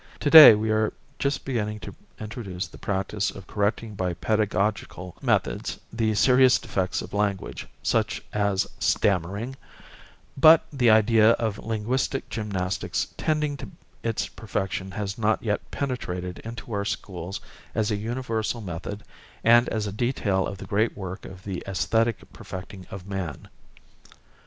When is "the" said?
2.65-2.79, 5.93-6.15, 10.73-10.89, 20.57-20.65, 21.43-21.61